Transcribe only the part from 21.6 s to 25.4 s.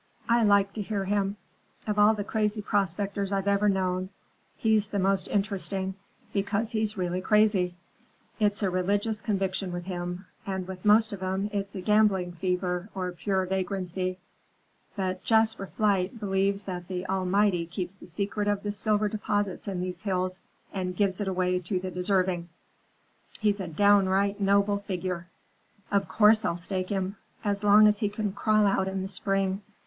the deserving. He's a downright noble figure.